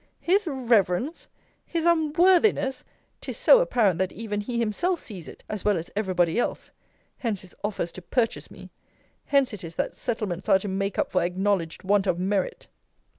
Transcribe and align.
His 0.19 0.47
reverence! 0.47 1.27
his 1.63 1.85
unworthiness! 1.85 2.83
'Tis 3.21 3.37
so 3.37 3.59
apparent, 3.59 3.99
that 3.99 4.11
even 4.11 4.41
he 4.41 4.57
himself 4.57 4.99
sees 4.99 5.27
it, 5.27 5.43
as 5.47 5.63
well 5.63 5.77
as 5.77 5.91
every 5.95 6.15
body 6.15 6.39
else. 6.39 6.71
Hence 7.19 7.41
his 7.41 7.53
offers 7.63 7.91
to 7.91 8.01
purchase 8.01 8.49
me! 8.49 8.71
Hence 9.25 9.53
it 9.53 9.63
is, 9.63 9.75
that 9.75 9.95
settlements 9.95 10.49
are 10.49 10.57
to 10.57 10.67
make 10.67 10.97
up 10.97 11.11
for 11.11 11.21
acknowledged 11.23 11.83
want 11.83 12.07
of 12.07 12.17
merit! 12.17 12.67